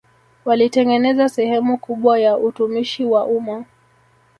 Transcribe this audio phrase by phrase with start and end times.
[0.45, 3.65] Walitengeneza sehemu kubwa ya utumishi wa umma